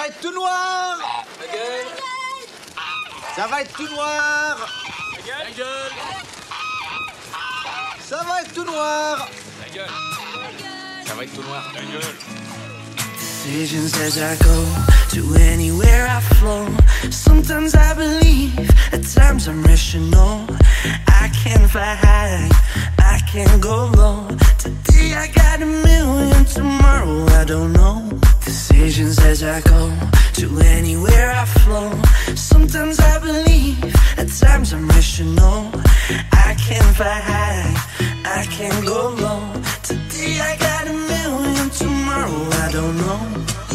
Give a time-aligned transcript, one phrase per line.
[0.00, 0.98] Ça va être tout noir
[1.38, 1.86] Ta gueule
[3.36, 4.56] Ça va être tout noir
[5.14, 5.20] Ta
[5.52, 5.92] gueule,
[8.08, 9.28] Ça va être tout noir
[9.62, 9.90] Ta gueule
[11.06, 11.80] Ça va être tout noir Ta
[14.00, 14.66] as I go
[15.10, 16.66] to anywhere I flow.
[17.10, 18.58] Sometimes I believe,
[18.92, 20.46] at times I'm rational.
[21.08, 22.48] I can fly high,
[22.98, 24.28] I can go low.
[24.60, 28.10] Today I got a million, tomorrow I don't know.
[28.44, 29.90] Decisions as I go,
[30.34, 31.90] to anywhere I flow.
[32.34, 33.82] Sometimes I believe,
[34.18, 35.70] at times I'm rational.
[36.32, 37.72] I can't fly high,
[38.38, 39.42] I can't go low.
[39.82, 43.69] Today I got a million, tomorrow I don't know.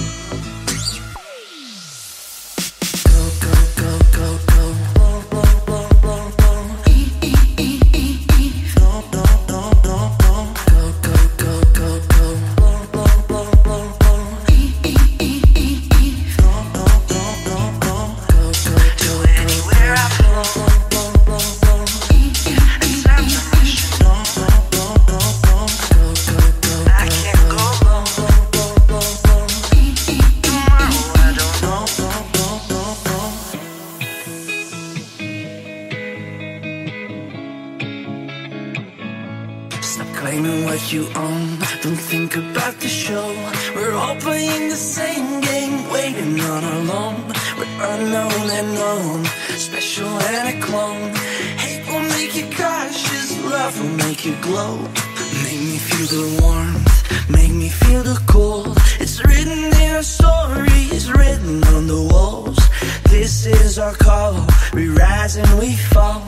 [55.43, 58.77] Make me feel the warmth, make me feel the cold.
[58.99, 62.59] It's written in our stories, written on the walls.
[63.09, 66.21] This is our call, we rise and we fall.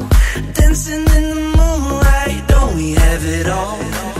[0.54, 4.17] Dancing in the moonlight, don't we have it all?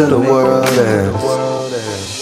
[0.00, 2.19] to the world and.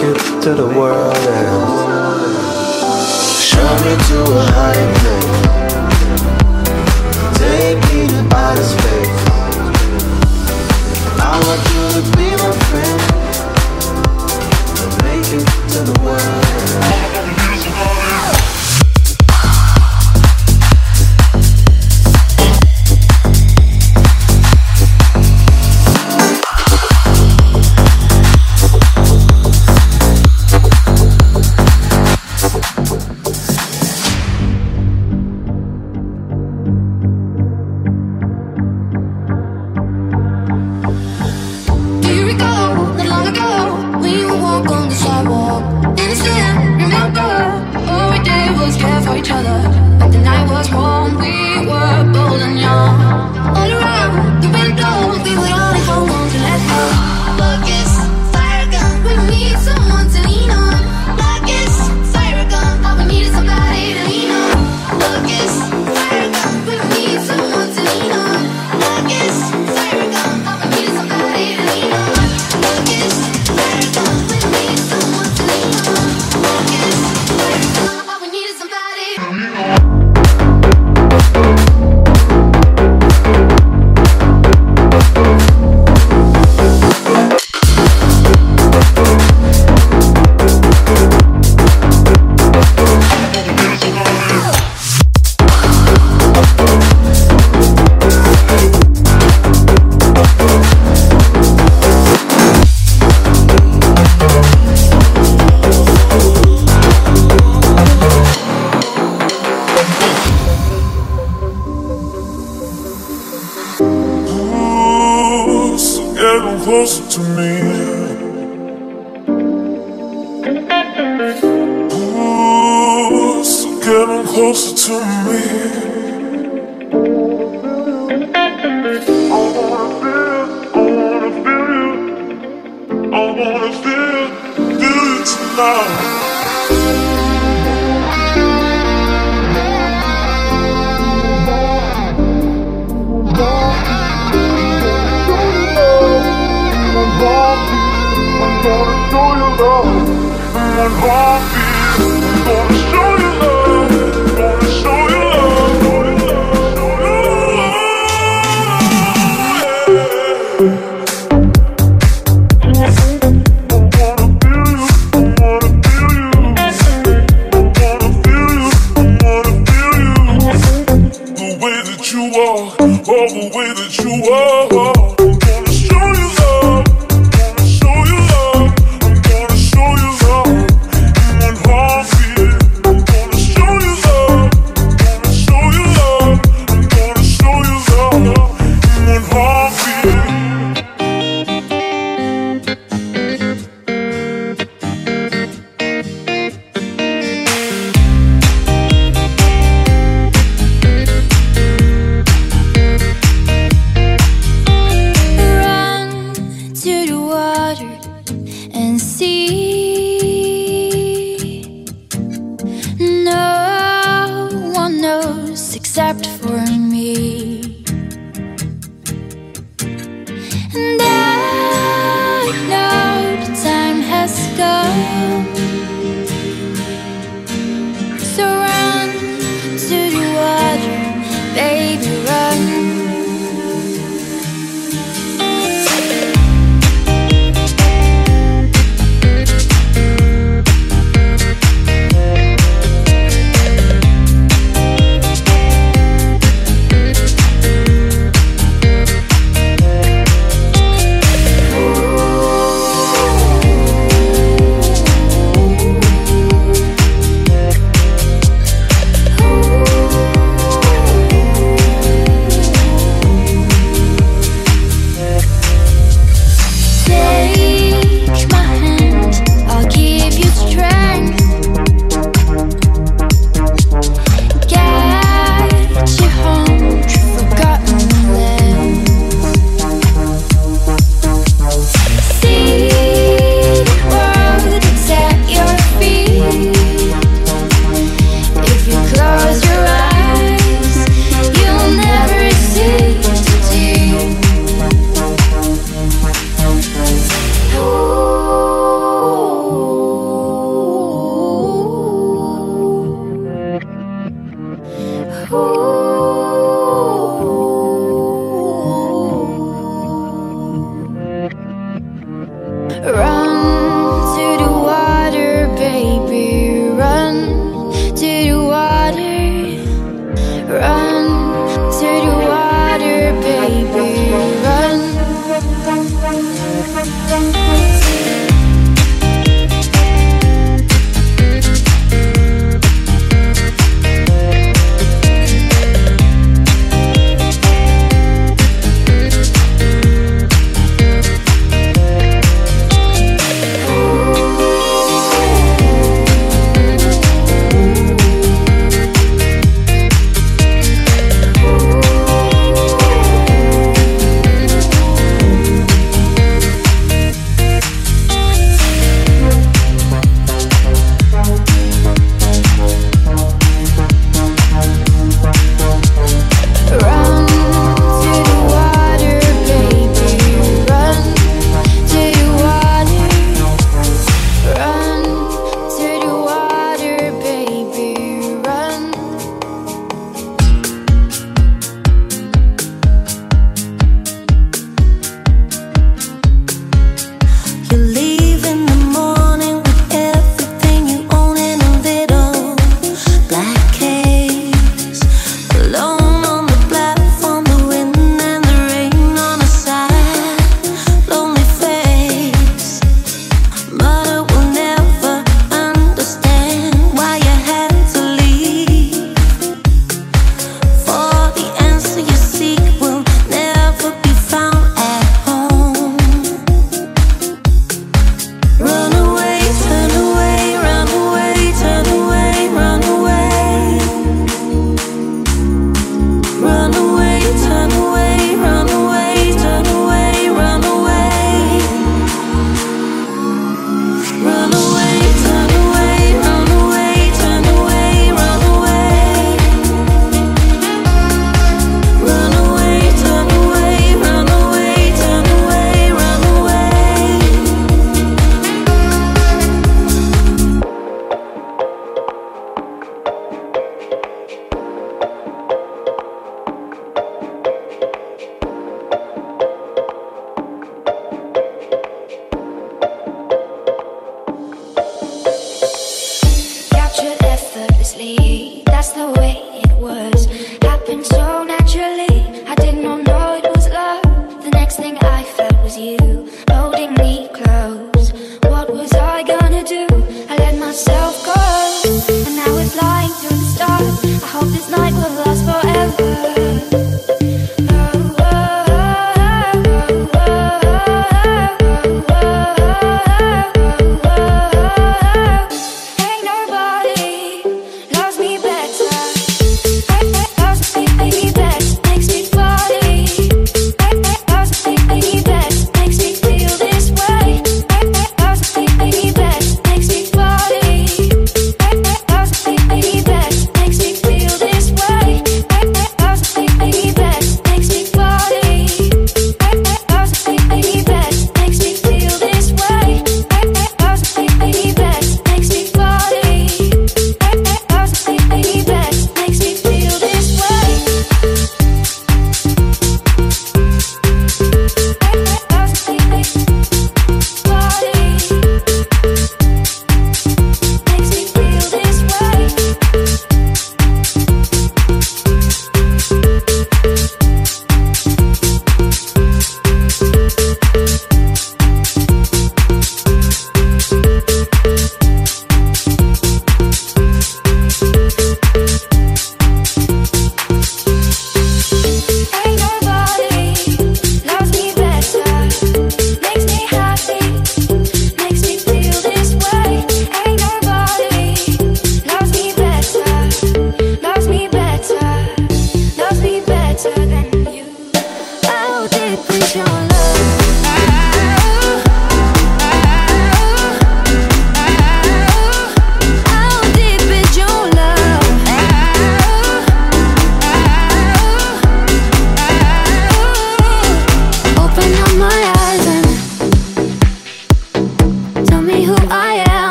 [0.00, 1.60] Make it to the world and
[3.38, 5.40] Show me to a higher place.
[7.36, 9.20] Take me to outer space.
[11.20, 13.00] I want you to be my friend.
[15.04, 17.09] Make it to the world.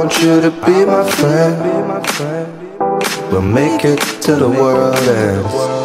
[0.00, 1.60] want you to be my friend.
[3.30, 5.79] We'll make it to the world ends.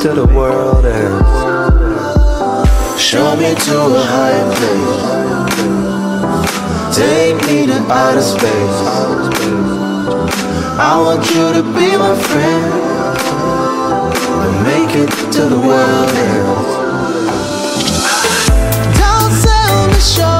[0.00, 1.20] to the world and
[2.98, 5.04] Show me to a higher place.
[6.96, 8.80] Take me to outer space.
[10.78, 12.72] I want you to be my friend.
[14.44, 16.72] And make it to the world ends.
[19.00, 20.39] Don't sell me short.